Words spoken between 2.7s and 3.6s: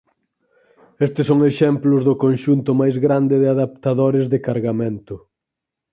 máis grande de